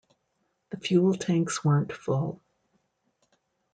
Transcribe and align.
The 0.71 0.79
fuel 0.79 1.13
tanks 1.13 1.63
weren't 1.63 1.93
full. 1.93 2.41